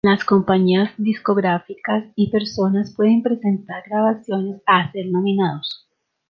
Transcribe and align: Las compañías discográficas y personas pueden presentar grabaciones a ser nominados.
Las 0.03 0.23
compañías 0.23 0.89
discográficas 0.97 2.05
y 2.15 2.31
personas 2.31 2.91
pueden 2.95 3.21
presentar 3.21 3.83
grabaciones 3.87 4.59
a 4.65 4.91
ser 4.91 5.05
nominados. 5.11 5.87